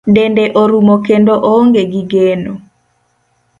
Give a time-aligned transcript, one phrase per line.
[0.15, 2.53] Dende orumo, kendo oonge gi geno.